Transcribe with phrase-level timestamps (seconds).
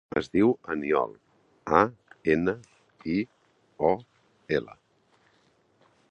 [0.19, 1.11] Es diu Aniol:
[1.79, 1.81] a,
[2.35, 2.55] ena,
[3.15, 3.17] i,
[3.91, 3.91] o,
[4.61, 4.75] ela.